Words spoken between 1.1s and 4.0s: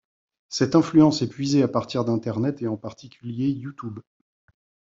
est puisée à partir d'Internet et, en particulier, YouTube.